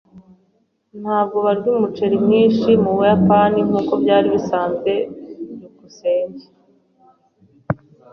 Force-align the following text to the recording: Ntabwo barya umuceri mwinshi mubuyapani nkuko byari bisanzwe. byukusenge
Ntabwo 1.01 1.37
barya 1.45 1.67
umuceri 1.77 2.15
mwinshi 2.25 2.69
mubuyapani 2.83 3.59
nkuko 3.67 3.91
byari 4.03 4.27
bisanzwe. 4.35 4.91
byukusenge 5.55 6.45